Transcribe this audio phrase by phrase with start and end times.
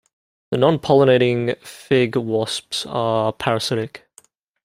[0.49, 4.09] The nonpollinating fig wasps are parasitic.